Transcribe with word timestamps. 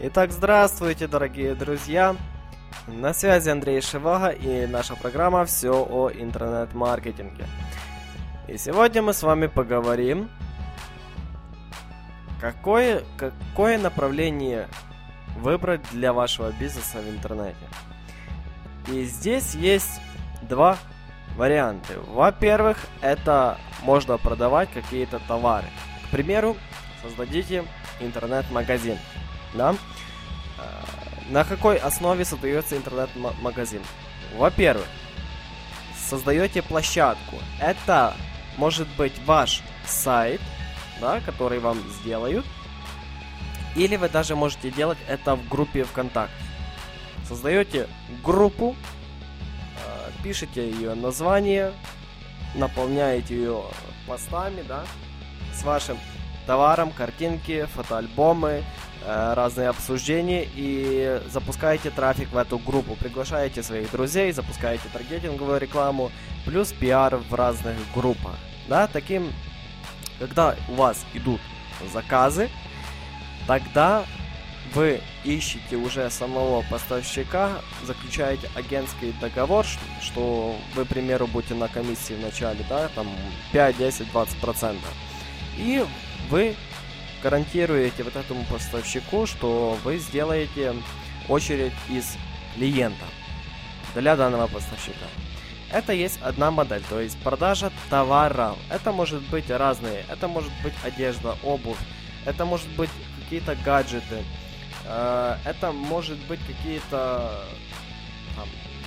Итак, 0.00 0.32
здравствуйте, 0.32 1.06
дорогие 1.06 1.54
друзья! 1.54 2.16
На 2.88 3.14
связи 3.14 3.48
Андрей 3.48 3.80
Шивага 3.80 4.30
и 4.30 4.66
наша 4.66 4.96
программа 4.96 5.44
«Все 5.44 5.70
о 5.70 6.10
интернет-маркетинге». 6.10 7.46
И 8.48 8.58
сегодня 8.58 9.02
мы 9.02 9.12
с 9.12 9.22
вами 9.22 9.46
поговорим, 9.46 10.28
какое, 12.40 13.04
какое 13.16 13.78
направление 13.78 14.68
выбрать 15.36 15.82
для 15.92 16.12
вашего 16.12 16.50
бизнеса 16.50 16.98
в 16.98 17.08
интернете. 17.08 17.56
И 18.88 19.04
здесь 19.04 19.54
есть 19.54 20.00
два 20.42 20.76
варианта. 21.36 22.00
Во-первых, 22.08 22.78
это 23.00 23.58
можно 23.82 24.18
продавать 24.18 24.70
какие-то 24.72 25.20
товары. 25.28 25.68
К 26.08 26.10
примеру, 26.10 26.56
создадите 27.00 27.64
интернет-магазин. 28.00 28.98
Да? 29.54 29.74
Э, 30.58 30.62
на 31.30 31.44
какой 31.44 31.76
основе 31.76 32.24
создается 32.24 32.76
интернет-магазин? 32.76 33.82
Во-первых, 34.36 34.86
создаете 36.08 36.62
площадку. 36.62 37.36
Это 37.60 38.14
может 38.56 38.88
быть 38.96 39.14
ваш 39.26 39.62
сайт, 39.86 40.40
да, 41.00 41.20
который 41.20 41.58
вам 41.58 41.78
сделают. 42.00 42.46
Или 43.74 43.96
вы 43.96 44.08
даже 44.08 44.36
можете 44.36 44.70
делать 44.70 44.98
это 45.08 45.34
в 45.34 45.48
группе 45.48 45.84
ВКонтакте. 45.84 46.34
Создаете 47.26 47.88
группу, 48.22 48.76
э, 49.84 50.10
пишите 50.22 50.70
ее 50.70 50.94
название, 50.94 51.72
наполняете 52.54 53.34
ее 53.34 53.62
постами, 54.06 54.62
да, 54.62 54.84
с 55.52 55.64
вашим 55.64 55.98
товаром, 56.46 56.90
картинки, 56.92 57.66
фотоальбомы, 57.74 58.62
разные 59.06 59.68
обсуждения 59.68 60.48
и 60.54 61.20
запускаете 61.28 61.90
трафик 61.90 62.30
в 62.32 62.36
эту 62.36 62.58
группу, 62.58 62.96
приглашаете 62.96 63.62
своих 63.62 63.90
друзей, 63.90 64.32
запускаете 64.32 64.84
таргетинговую 64.92 65.60
рекламу, 65.60 66.10
плюс 66.44 66.72
пиар 66.72 67.16
в 67.16 67.34
разных 67.34 67.76
группах. 67.94 68.34
Да, 68.68 68.86
таким, 68.86 69.32
когда 70.18 70.56
у 70.68 70.74
вас 70.74 71.04
идут 71.14 71.40
заказы, 71.92 72.48
тогда 73.46 74.04
вы 74.72 75.00
ищете 75.22 75.76
уже 75.76 76.10
самого 76.10 76.62
поставщика, 76.62 77.52
заключаете 77.84 78.50
агентский 78.54 79.14
договор, 79.20 79.66
что 80.00 80.56
вы, 80.74 80.84
к 80.84 80.88
примеру, 80.88 81.26
будете 81.26 81.54
на 81.54 81.68
комиссии 81.68 82.14
в 82.14 82.20
начале, 82.20 82.64
да, 82.68 82.88
там 82.94 83.06
5, 83.52 83.76
10, 83.76 84.10
20 84.10 84.36
процентов. 84.38 84.92
И 85.56 85.84
вы 86.30 86.56
гарантируете 87.24 88.02
вот 88.02 88.16
этому 88.16 88.44
поставщику, 88.44 89.26
что 89.26 89.78
вы 89.82 89.96
сделаете 89.96 90.74
очередь 91.26 91.72
из 91.88 92.16
клиентов 92.54 93.08
для 93.94 94.14
данного 94.14 94.46
поставщика. 94.46 95.06
Это 95.72 95.94
есть 95.94 96.20
одна 96.22 96.50
модель, 96.50 96.82
то 96.90 97.00
есть 97.00 97.16
продажа 97.22 97.72
товара. 97.88 98.54
Это 98.68 98.92
может 98.92 99.22
быть 99.30 99.50
разные. 99.50 100.04
Это 100.10 100.28
может 100.28 100.52
быть 100.62 100.74
одежда, 100.84 101.36
обувь. 101.42 101.78
Это 102.26 102.44
может 102.44 102.68
быть 102.76 102.90
какие-то 103.18 103.56
гаджеты. 103.64 104.22
Э, 104.84 105.36
это 105.46 105.72
может 105.72 106.18
быть 106.26 106.40
какие-то, 106.46 107.42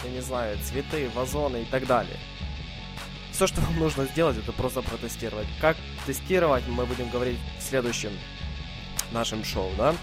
я 0.03 0.09
не 0.11 0.21
знаю, 0.21 0.57
цветы, 0.59 1.09
вазоны 1.15 1.63
и 1.63 1.65
так 1.65 1.87
далее. 1.87 2.17
Все, 3.37 3.45
что 3.45 3.61
вам 3.61 3.77
нужно 3.77 4.05
сделать, 4.05 4.35
это 4.35 4.51
просто 4.51 4.81
протестировать. 4.81 5.45
Как 5.61 5.77
тестировать, 6.07 6.67
мы 6.67 6.87
будем 6.87 7.07
говорить 7.07 7.37
в 7.59 7.61
следующем 7.61 8.09
нашем 9.11 9.43
шоу, 9.43 9.69
да? 9.77 9.93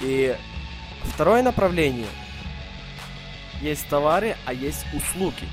И 0.00 0.36
второе 1.04 1.44
направление. 1.44 2.08
Есть 3.62 3.86
товары, 3.88 4.36
а 4.46 4.52
есть 4.52 4.84
услуги. 4.92 5.46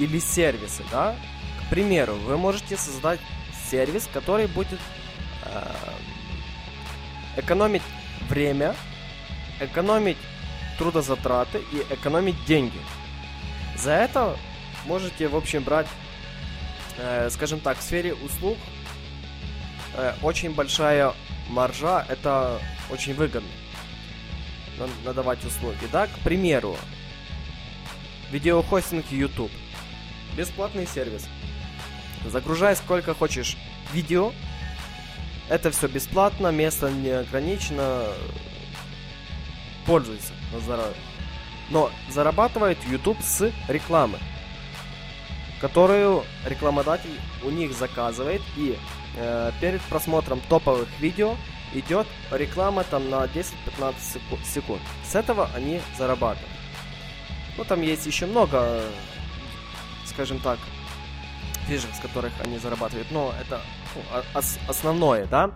Или 0.00 0.18
сервисы, 0.18 0.82
да? 0.90 1.14
К 1.64 1.70
примеру, 1.70 2.16
вы 2.16 2.36
можете 2.36 2.76
создать 2.76 3.20
сервис, 3.70 4.08
который 4.12 4.48
будет 4.48 4.80
э, 5.44 5.62
экономить 7.36 7.82
время, 8.28 8.74
экономить 9.60 10.18
трудозатраты 10.76 11.62
и 11.72 11.94
экономить 11.94 12.44
деньги. 12.46 12.80
За 13.76 13.92
это 13.92 14.36
можете, 14.86 15.28
в 15.28 15.36
общем, 15.36 15.62
брать 15.62 15.86
э, 16.98 17.28
скажем 17.30 17.60
так, 17.60 17.78
в 17.78 17.82
сфере 17.82 18.14
услуг 18.14 18.56
э, 19.94 20.14
очень 20.22 20.52
большая 20.52 21.12
маржа, 21.48 22.04
это 22.08 22.60
очень 22.90 23.14
выгодно 23.14 23.48
надавать 25.04 25.44
услуги. 25.44 25.88
Да, 25.90 26.06
к 26.06 26.18
примеру, 26.20 26.76
видеохостинг 28.30 29.06
YouTube. 29.10 29.52
Бесплатный 30.36 30.86
сервис. 30.86 31.26
Загружай 32.26 32.76
сколько 32.76 33.14
хочешь 33.14 33.56
видео. 33.92 34.32
Это 35.48 35.70
все 35.70 35.86
бесплатно, 35.86 36.48
место 36.48 36.90
не 36.90 37.10
ограничено. 37.10 38.08
Пользуйся 39.86 40.32
на 40.52 40.60
здоровье. 40.60 40.96
Но 41.70 41.90
зарабатывает 42.10 42.78
YouTube 42.88 43.18
с 43.22 43.50
рекламы 43.68 44.18
которую 45.60 46.24
рекламодатель 46.44 47.18
у 47.44 47.50
них 47.50 47.72
заказывает, 47.72 48.42
и 48.56 48.78
э, 49.16 49.52
перед 49.60 49.80
просмотром 49.82 50.40
топовых 50.48 50.88
видео 51.00 51.36
идет 51.74 52.06
реклама 52.30 52.84
там 52.84 53.08
на 53.10 53.24
10-15 53.24 53.94
секунд. 54.44 54.80
С 55.04 55.14
этого 55.14 55.50
они 55.54 55.80
зарабатывают. 55.96 56.50
Ну, 57.56 57.64
там 57.64 57.82
есть 57.82 58.06
еще 58.06 58.26
много, 58.26 58.82
скажем 60.04 60.38
так, 60.40 60.58
фишек, 61.66 61.94
с 61.94 62.00
которых 62.00 62.32
они 62.44 62.58
зарабатывают, 62.58 63.10
но 63.10 63.32
это 63.40 63.60
ну, 63.94 64.02
ос 64.34 64.58
основное, 64.68 65.26
да. 65.26 65.50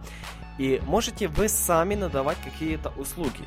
И 0.58 0.80
можете 0.84 1.28
вы 1.28 1.48
сами 1.48 1.94
надавать 1.94 2.38
какие-то 2.44 2.90
услуги. 2.90 3.46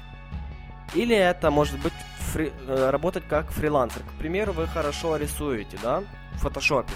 Или 0.94 1.16
это 1.16 1.52
может 1.52 1.80
быть 1.80 1.94
фри, 2.34 2.52
э, 2.68 2.90
работать 2.90 3.24
как 3.28 3.52
фрилансер. 3.52 4.02
К 4.02 4.20
примеру, 4.20 4.54
вы 4.54 4.68
хорошо 4.68 5.18
рисуете, 5.18 5.78
да, 5.82 6.04
в 6.34 6.40
фотошопе. 6.40 6.94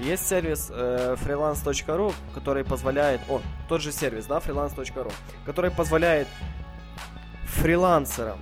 Есть 0.00 0.26
сервис 0.28 0.70
э, 0.70 1.16
freelance.ru, 1.20 2.14
который 2.34 2.64
позволяет, 2.64 3.20
о, 3.28 3.40
тот 3.68 3.80
же 3.80 3.92
сервис, 3.92 4.26
да, 4.26 4.38
freelance.ru, 4.38 5.12
который 5.44 5.70
позволяет 5.70 6.28
фрилансерам, 7.44 8.38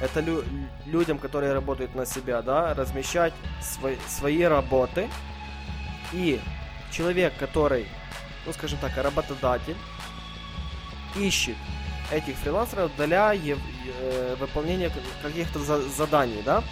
это 0.00 0.20
лю 0.20 0.44
людям, 0.84 1.18
которые 1.18 1.52
работают 1.54 1.94
на 1.94 2.04
себя, 2.06 2.42
да, 2.42 2.74
размещать 2.74 3.32
свои, 3.60 3.96
свои 4.06 4.42
работы. 4.42 5.08
И 6.12 6.40
человек, 6.90 7.32
который, 7.38 7.86
ну, 8.44 8.52
скажем 8.52 8.78
так, 8.78 8.96
работодатель, 8.96 9.76
ищет 11.16 11.56
этих 12.12 12.36
фрилансеров 12.36 12.90
для 12.96 13.34
э, 13.34 14.36
выполнения 14.38 14.90
каких-то 15.22 15.58
за 15.58 15.80
заданий, 15.82 16.42
да. 16.44 16.62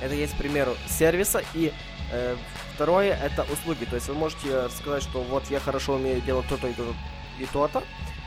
Это 0.00 0.14
есть, 0.14 0.34
к 0.34 0.38
примеру, 0.38 0.76
сервиса 0.88 1.42
и 1.54 1.72
э, 2.12 2.36
второе 2.74 3.14
это 3.14 3.46
услуги. 3.52 3.84
То 3.84 3.96
есть 3.96 4.08
вы 4.08 4.14
можете 4.14 4.68
сказать, 4.70 5.02
что 5.02 5.22
вот 5.22 5.44
я 5.50 5.60
хорошо 5.60 5.94
умею 5.94 6.20
делать 6.22 6.46
то-то 6.48 6.68
и 6.68 6.72
то-то 6.72 6.94
и 7.38 7.46
то-то, 7.46 7.82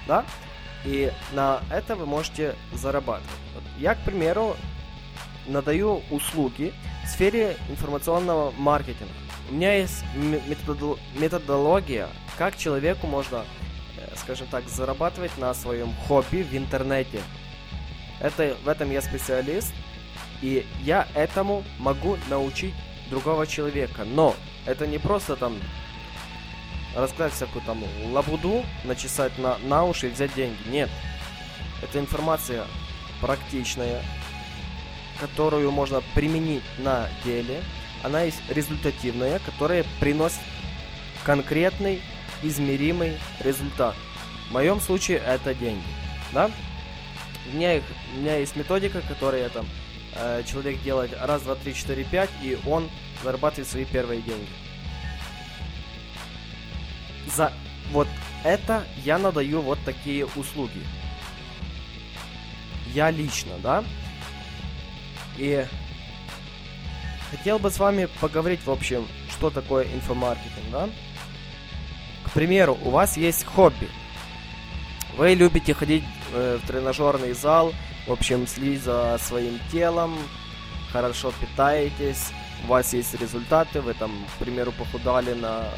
да, 0.08 0.26
и 0.86 1.12
на 1.34 1.62
это 1.72 1.96
вы 1.96 2.06
можете 2.06 2.56
зарабатывать. 2.74 3.30
Я, 3.78 3.96
к 3.96 4.00
примеру, 4.04 4.56
надаю 5.48 6.02
услуги 6.10 6.74
в 7.04 7.08
сфере 7.08 7.58
информационного 7.70 8.52
маркетинга. 8.58 9.12
У 9.50 9.54
меня 9.54 9.76
есть 9.76 10.04
методология, 11.20 12.08
как 12.38 12.58
человеку 12.58 13.08
можно 13.08 13.46
скажем 14.18 14.48
так, 14.48 14.68
зарабатывать 14.68 15.38
на 15.38 15.54
своем 15.54 15.94
хобби 16.08 16.44
в 16.44 16.56
интернете. 16.56 17.20
Это, 18.20 18.56
в 18.64 18.68
этом 18.68 18.92
я 18.92 19.02
специалист, 19.02 19.74
и 20.42 20.66
я 20.82 21.08
этому 21.14 21.64
могу 21.80 22.18
научить 22.30 22.74
другого 23.10 23.48
человека. 23.48 24.04
Но 24.06 24.36
это 24.66 24.88
не 24.88 24.98
просто 24.98 25.36
там 25.36 25.58
рассказать 26.96 27.34
всякую 27.34 27.64
там 27.66 27.84
лабуду, 28.12 28.64
начесать 28.84 29.38
на, 29.38 29.58
на 29.60 29.84
уши 29.84 30.08
и 30.08 30.12
взять 30.12 30.34
деньги. 30.36 30.58
Нет. 30.68 30.90
Это 31.82 32.00
информация 32.00 32.66
практичная, 33.20 34.02
которую 35.20 35.72
можно 35.72 36.02
применить 36.14 36.64
на 36.78 37.08
деле. 37.24 37.62
Она 38.04 38.22
есть 38.24 38.42
результативная, 38.50 39.40
которая 39.40 39.86
приносит 40.00 40.42
конкретный 41.24 42.02
измеримый 42.44 43.18
результат. 43.40 43.96
В 44.50 44.54
моем 44.54 44.80
случае 44.80 45.18
это 45.20 45.54
деньги. 45.54 45.84
Да? 46.34 46.52
У 47.52 47.56
меня, 47.56 47.76
их, 47.76 47.84
у 48.16 48.20
меня 48.20 48.38
есть 48.38 48.56
методика, 48.56 49.02
которая 49.02 49.50
там 49.50 49.66
э, 50.16 50.44
человек 50.46 50.82
делает 50.84 51.12
раз, 51.20 51.42
два, 51.42 51.56
три, 51.56 51.74
четыре, 51.74 52.04
пять, 52.04 52.30
и 52.42 52.58
он 52.66 52.90
зарабатывает 53.24 53.68
свои 53.68 53.86
первые 53.86 54.22
деньги. 54.22 54.48
За 57.36 57.52
вот 57.92 58.08
это 58.44 58.84
я 59.04 59.18
надаю 59.18 59.62
вот 59.62 59.80
такие 59.86 60.26
услуги. 60.36 60.82
я 62.94 63.10
лично, 63.10 63.58
да. 63.60 63.84
И 65.38 65.66
хотел 67.32 67.58
бы 67.58 67.72
с 67.72 67.80
вами 67.80 68.08
поговорить, 68.22 68.60
в 68.66 68.72
общем, 68.72 69.08
что 69.32 69.50
такое 69.50 69.86
инфомаркетинг, 69.86 70.70
да. 70.72 70.90
К 72.34 72.36
примеру, 72.36 72.80
у 72.84 72.90
вас 72.90 73.16
есть 73.16 73.46
хобби. 73.46 73.88
Вы 75.18 75.36
любите 75.36 75.76
ходить 75.76 76.04
э, 76.34 76.58
в 76.60 76.66
тренажерный 76.66 77.34
зал, 77.34 77.72
в 78.08 78.12
общем, 78.12 78.48
следить 78.48 78.82
за 78.82 79.20
своим 79.20 79.60
телом, 79.72 80.18
хорошо 80.92 81.32
питаетесь, 81.40 82.32
у 82.64 82.70
вас 82.70 82.92
есть 82.94 83.14
результаты, 83.22 83.82
вы 83.82 83.94
там, 83.94 84.12
к 84.34 84.44
примеру, 84.44 84.72
похудали 84.72 85.36
на 85.36 85.70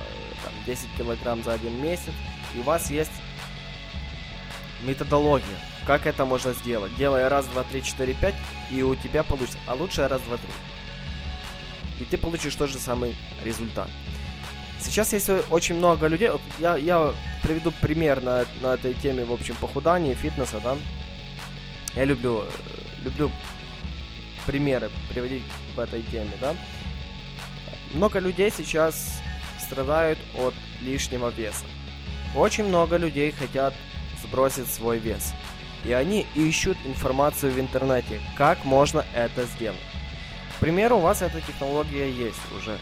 там, 0.46 0.54
10 0.66 0.88
килограмм 0.98 1.44
за 1.44 1.52
один 1.52 1.84
месяц, 1.84 2.14
и 2.56 2.60
у 2.60 2.64
вас 2.64 2.90
есть 2.90 3.12
методология, 4.84 5.60
как 5.86 6.06
это 6.06 6.24
можно 6.24 6.54
сделать. 6.54 6.96
Делая 6.96 7.28
раз, 7.28 7.48
два, 7.48 7.64
три, 7.64 7.84
четыре, 7.84 8.14
пять, 8.14 8.36
и 8.72 8.82
у 8.82 8.96
тебя 8.96 9.24
получится, 9.24 9.60
а 9.68 9.74
лучше 9.74 10.08
раз, 10.08 10.22
два, 10.22 10.38
три. 10.38 10.48
И 12.00 12.06
ты 12.06 12.18
получишь 12.18 12.56
тот 12.56 12.70
же 12.70 12.78
самый 12.78 13.14
результат. 13.44 13.90
Сейчас 14.80 15.14
есть 15.14 15.30
очень 15.50 15.76
много 15.76 16.08
людей, 16.08 16.30
я, 16.60 16.76
я 16.76 17.14
приведу 17.42 17.72
пример 17.82 18.22
на, 18.22 18.46
на 18.62 18.74
этой 18.74 18.94
теме, 18.94 19.26
в 19.26 19.32
общем, 19.32 19.56
похудания, 19.56 20.16
фитнеса, 20.16 20.60
да. 20.64 20.76
Я 21.96 22.06
люблю, 22.06 22.44
люблю 23.04 23.32
примеры 24.46 24.90
приводить 25.10 25.44
в 25.76 25.80
этой 25.80 26.04
теме, 26.04 26.32
да. 26.42 26.56
Много 27.94 28.20
людей 28.20 28.52
сейчас 28.56 29.22
страдают 29.60 30.20
от 30.38 30.54
лишнего 30.82 31.30
веса. 31.30 31.66
Очень 32.36 32.66
много 32.66 32.98
людей 32.98 33.32
хотят 33.32 33.74
сбросить 34.24 34.68
свой 34.68 35.00
вес. 35.00 35.34
И 35.86 35.94
они 35.94 36.26
ищут 36.36 36.78
информацию 36.86 37.52
в 37.52 37.60
интернете, 37.60 38.20
как 38.36 38.66
можно 38.66 39.06
это 39.14 39.46
сделать. 39.46 39.80
К 40.58 40.60
примеру, 40.60 40.98
у 40.98 41.02
вас 41.02 41.22
эта 41.22 41.40
технология 41.42 42.10
есть 42.10 42.40
уже. 42.58 42.78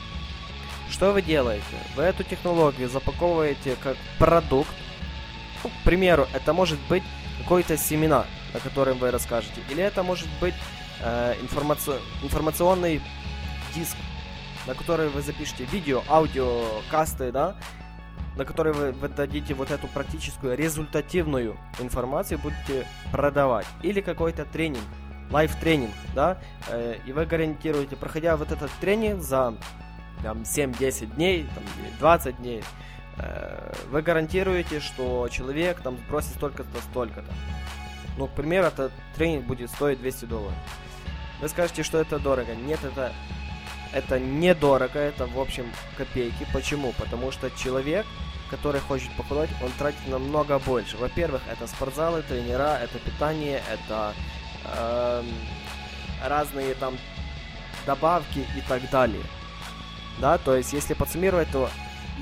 Что 0.94 1.12
вы 1.12 1.24
делаете? 1.24 1.63
Вы 1.95 2.04
эту 2.04 2.24
технологию 2.24 2.88
запаковываете 2.88 3.75
как 3.81 3.98
продукт. 4.19 4.69
Ну, 5.63 5.72
к 5.72 5.84
примеру, 5.84 6.28
это 6.36 6.54
может 6.54 6.78
быть 6.88 7.01
какой-то 7.40 7.78
семинар, 7.78 8.28
о 8.54 8.60
котором 8.60 9.00
вы 9.00 9.10
расскажете. 9.10 9.60
Или 9.72 9.81
это 9.81 10.04
может 10.04 10.28
быть 10.40 10.54
э, 11.01 11.34
информаци... 11.42 11.94
информационный 12.22 13.01
диск, 13.74 13.98
на 14.68 14.75
который 14.75 15.10
вы 15.10 15.24
запишете 15.24 15.66
видео, 15.66 16.04
аудио, 16.07 16.63
касты, 16.92 17.31
да, 17.31 17.56
на 18.38 18.45
который 18.45 18.74
вы, 18.74 18.92
вы 18.92 19.10
дадите 19.10 19.56
вот 19.56 19.72
эту 19.72 19.88
практическую 19.88 20.56
результативную 20.56 21.57
информацию, 21.80 22.38
будете 22.38 22.86
продавать. 23.12 23.66
Или 23.81 24.01
какой-то 24.01 24.45
тренинг, 24.45 24.86
live-тренинг, 25.31 25.92
да, 26.13 26.38
э, 26.69 26.98
и 27.04 27.12
вы 27.12 27.25
гарантируете, 27.25 27.95
проходя 27.95 28.38
вот 28.38 28.51
этот 28.51 28.69
тренинг 28.80 29.24
за 29.24 29.56
там, 30.24 30.44
7-10 30.44 31.16
дней, 31.16 31.48
там, 31.54 31.64
20 32.00 32.38
дней, 32.38 32.64
э, 33.18 33.74
вы 33.90 34.02
гарантируете, 34.02 34.80
что 34.80 35.28
человек 35.30 35.81
там 35.81 35.98
сбросит 35.98 36.31
столько-то, 36.36 36.81
столько-то. 36.90 37.31
Ну, 38.18 38.28
к 38.28 38.31
примеру, 38.31 38.68
этот 38.68 38.92
тренинг 39.16 39.46
будет 39.46 39.70
стоить 39.70 40.00
200 40.00 40.25
долларов. 40.25 40.58
Вы 41.42 41.50
скажете, 41.50 41.84
что 41.84 42.00
это 42.00 42.20
дорого. 42.20 42.56
Нет, 42.56 42.80
это, 42.84 43.12
это 43.92 44.20
недорого, 44.20 45.00
это, 45.00 45.25
в 45.25 45.40
общем, 45.40 45.66
копейки. 45.98 46.48
Почему? 46.54 46.94
Потому 46.94 47.31
что 47.31 47.50
человек, 47.52 48.06
который 48.50 48.81
хочет 48.81 49.12
похудеть, 49.18 49.50
он 49.62 49.72
тратит 49.78 50.08
намного 50.08 50.60
больше. 50.60 50.96
Во-первых, 50.98 51.42
это 51.52 51.68
спортзалы, 51.68 52.22
тренера, 52.22 52.80
это 52.81 53.00
питание, 53.00 53.62
это 53.72 54.14
э, 54.66 55.24
разные 56.26 56.76
там 56.76 56.98
добавки 57.86 58.46
и 58.56 58.62
так 58.68 58.90
далее. 58.90 59.24
Да, 60.19 60.38
то 60.38 60.56
есть, 60.56 60.74
если 60.74 60.94
подсуммировать, 60.94 61.50
то 61.51 61.69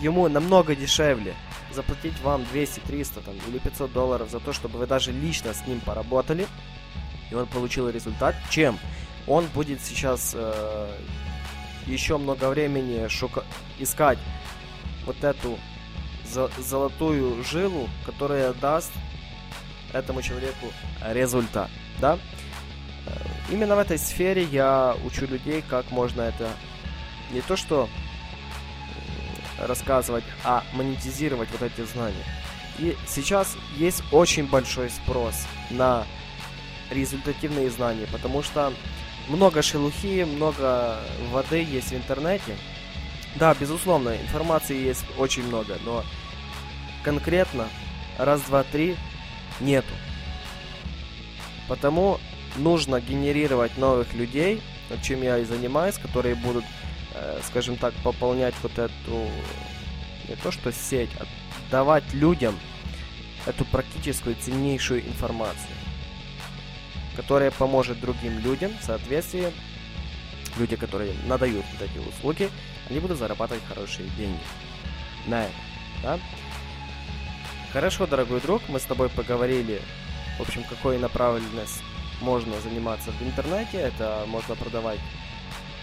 ему 0.02 0.28
намного 0.30 0.76
дешевле 0.76 1.36
заплатить 1.72 2.20
вам 2.22 2.46
200, 2.52 2.80
300 2.82 3.22
там, 3.22 3.36
или 3.48 3.60
500 3.60 3.94
долларов 3.94 4.30
за 4.30 4.40
то, 4.40 4.54
чтобы 4.54 4.80
вы 4.80 4.88
даже 4.88 5.12
лично 5.12 5.54
с 5.54 5.66
ним 5.68 5.80
поработали, 5.82 6.48
и 7.30 7.36
он 7.36 7.46
получил 7.48 7.90
результат, 7.90 8.36
чем 8.50 8.78
он 9.28 9.46
будет 9.54 9.82
сейчас 9.82 10.34
э, 10.36 10.92
еще 11.86 12.18
много 12.18 12.50
времени 12.50 13.08
шука- 13.08 13.46
искать 13.80 14.18
вот 15.06 15.24
эту 15.24 15.58
золотую 16.58 17.44
жилу, 17.44 17.90
которая 18.06 18.54
даст 18.54 18.92
этому 19.94 20.22
человеку 20.22 20.68
результат, 21.06 21.70
да? 22.00 22.18
Э, 23.06 23.12
именно 23.52 23.76
в 23.76 23.80
этой 23.80 23.98
сфере 23.98 24.44
я 24.44 24.96
учу 25.06 25.26
людей, 25.26 25.64
как 25.68 25.92
можно 25.92 26.22
это 26.22 26.50
не 27.32 27.42
то 27.42 27.56
что 27.56 27.90
рассказывать, 29.68 30.24
а 30.44 30.64
монетизировать 30.74 31.50
вот 31.52 31.62
эти 31.62 31.86
знания. 31.86 32.26
И 32.80 32.96
сейчас 33.08 33.56
есть 33.78 34.04
очень 34.12 34.48
большой 34.48 34.90
спрос 34.90 35.36
на 35.70 36.06
результативные 36.90 37.70
знания, 37.70 38.08
потому 38.12 38.44
что 38.44 38.74
много 39.28 39.62
шелухи, 39.62 40.24
много 40.24 41.00
воды 41.32 41.64
есть 41.64 41.92
в 41.92 41.96
интернете. 41.96 42.56
Да, 43.36 43.54
безусловно, 43.54 44.16
информации 44.16 44.78
есть 44.78 45.06
очень 45.18 45.44
много, 45.44 45.78
но 45.86 46.04
конкретно 47.04 47.68
раз, 48.18 48.42
два, 48.42 48.64
три 48.64 48.96
нету. 49.60 49.94
Потому 51.68 52.20
нужно 52.58 53.00
генерировать 53.00 53.78
новых 53.78 54.14
людей, 54.14 54.62
чем 55.04 55.22
я 55.22 55.38
и 55.38 55.46
занимаюсь, 55.46 55.98
которые 55.98 56.36
будут 56.36 56.66
Э, 56.66 56.81
скажем 57.44 57.78
так, 57.78 57.94
пополнять 58.04 58.56
вот 58.64 58.78
эту, 58.78 59.28
не 60.28 60.36
то 60.42 60.52
что 60.52 60.72
сеть, 60.72 61.10
а 61.20 61.26
давать 61.70 62.14
людям 62.14 62.58
эту 63.46 63.66
практическую 63.66 64.36
ценнейшую 64.36 65.06
информацию, 65.06 65.76
которая 67.16 67.52
поможет 67.52 68.00
другим 68.00 68.40
людям 68.40 68.72
в 68.80 68.84
соответствии, 68.84 69.52
люди, 70.58 70.76
которые 70.76 71.14
надают 71.26 71.66
вот 71.74 71.90
эти 71.90 71.98
услуги, 71.98 72.50
они 72.90 73.00
будут 73.00 73.18
зарабатывать 73.18 73.64
хорошие 73.68 74.08
деньги 74.18 74.40
на 75.28 75.44
это, 75.44 75.54
да? 76.04 76.20
Хорошо, 77.74 78.06
дорогой 78.06 78.42
друг, 78.42 78.62
мы 78.68 78.80
с 78.80 78.84
тобой 78.84 79.10
поговорили, 79.10 79.82
в 80.38 80.42
общем, 80.42 80.64
какой 80.64 80.98
направленность 80.98 81.82
можно 82.22 82.60
заниматься 82.62 83.12
в 83.12 83.22
интернете. 83.24 83.78
Это 83.78 84.26
можно 84.28 84.56
продавать 84.56 85.00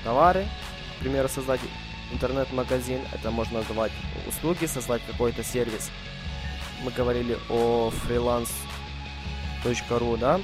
товары, 0.04 0.46
к 0.98 1.00
примеру, 1.00 1.28
создать 1.28 1.60
интернет-магазин, 2.12 3.00
это 3.12 3.30
можно 3.30 3.62
давать 3.62 3.92
услуги, 4.26 4.66
создать 4.66 5.00
какой-то 5.06 5.44
сервис. 5.44 5.90
Мы 6.82 6.90
говорили 6.90 7.38
о 7.48 7.90
freelance.ru, 7.90 10.18
да? 10.18 10.40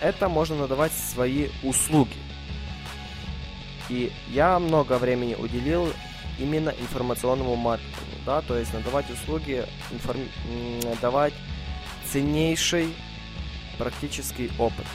Это 0.00 0.28
можно 0.28 0.56
надавать 0.56 0.92
свои 0.92 1.48
услуги. 1.64 2.16
И 3.88 4.12
я 4.28 4.58
много 4.58 4.98
времени 4.98 5.34
уделил 5.34 5.92
именно 6.38 6.70
информационному 6.70 7.56
маркетингу, 7.56 7.96
да, 8.24 8.40
то 8.42 8.56
есть 8.56 8.72
надавать 8.72 9.10
услуги, 9.10 9.66
информ... 9.90 10.20
давать 11.00 11.34
ценнейший 12.10 12.94
практический 13.78 14.50
опыт 14.58 14.86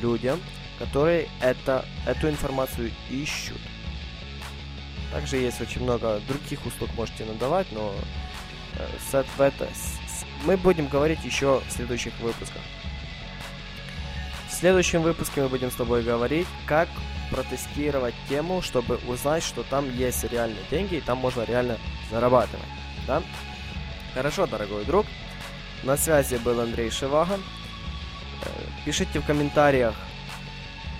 людям, 0.00 0.40
которые 0.80 1.28
это, 1.40 1.84
эту 2.06 2.28
информацию 2.30 2.90
ищут. 3.10 3.60
Также 5.12 5.36
есть 5.36 5.60
очень 5.60 5.82
много 5.82 6.20
других 6.26 6.64
услуг 6.64 6.88
можете 6.96 7.24
надавать, 7.26 7.66
но 7.70 7.94
э, 8.76 9.22
в 9.36 9.40
это, 9.40 9.68
мы 10.44 10.56
будем 10.56 10.88
говорить 10.88 11.22
еще 11.22 11.60
в 11.68 11.70
следующих 11.70 12.18
выпусках. 12.20 12.62
В 14.48 14.52
следующем 14.52 15.02
выпуске 15.02 15.42
мы 15.42 15.48
будем 15.48 15.70
с 15.70 15.74
тобой 15.74 16.02
говорить, 16.02 16.46
как 16.66 16.88
протестировать 17.30 18.14
тему, 18.28 18.62
чтобы 18.62 18.98
узнать, 19.06 19.42
что 19.42 19.62
там 19.64 19.94
есть 19.96 20.24
реальные 20.24 20.62
деньги 20.70 20.96
и 20.96 21.00
там 21.00 21.18
можно 21.18 21.44
реально 21.44 21.76
зарабатывать. 22.10 22.66
Да? 23.06 23.22
Хорошо, 24.14 24.46
дорогой 24.46 24.84
друг. 24.86 25.06
На 25.82 25.96
связи 25.98 26.36
был 26.36 26.58
Андрей 26.58 26.90
Шивага. 26.90 27.38
Э, 28.42 28.48
пишите 28.86 29.20
в 29.20 29.26
комментариях, 29.26 29.94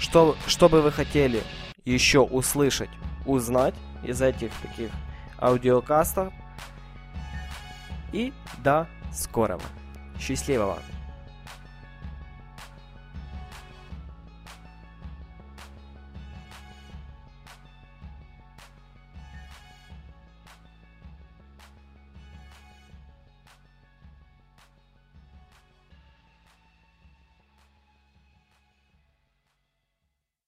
что, 0.01 0.37
что 0.47 0.69
бы 0.69 0.83
вы 0.83 0.91
хотели 0.91 1.43
еще 1.85 2.21
услышать, 2.21 2.91
узнать 3.27 3.75
из 4.03 4.21
этих 4.23 4.51
таких 4.63 4.91
аудиокастов. 5.41 6.33
И 8.13 8.33
до 8.59 8.89
скорого. 9.13 9.63
Счастливого! 10.19 10.79